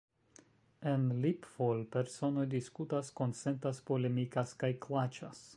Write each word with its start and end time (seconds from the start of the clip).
En 0.91 1.03
LibFol, 1.25 1.83
personoj 1.97 2.47
diskutas, 2.55 3.15
konsentas, 3.23 3.85
polemikas 3.93 4.59
kaj 4.65 4.75
klaĉas. 4.89 5.49